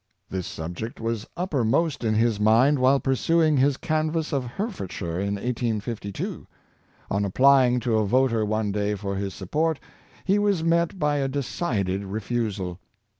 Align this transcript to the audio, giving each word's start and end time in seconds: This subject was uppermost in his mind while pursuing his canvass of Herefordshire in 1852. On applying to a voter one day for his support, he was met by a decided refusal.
This 0.31 0.47
subject 0.47 0.99
was 0.99 1.27
uppermost 1.37 2.03
in 2.03 2.15
his 2.15 2.39
mind 2.39 2.79
while 2.79 2.99
pursuing 2.99 3.57
his 3.57 3.77
canvass 3.77 4.33
of 4.33 4.43
Herefordshire 4.57 5.19
in 5.19 5.35
1852. 5.35 6.47
On 7.11 7.23
applying 7.23 7.79
to 7.81 7.97
a 7.99 8.05
voter 8.07 8.43
one 8.43 8.71
day 8.71 8.95
for 8.95 9.15
his 9.15 9.35
support, 9.35 9.79
he 10.25 10.39
was 10.39 10.63
met 10.63 10.97
by 10.97 11.17
a 11.17 11.27
decided 11.27 12.03
refusal. 12.05 12.79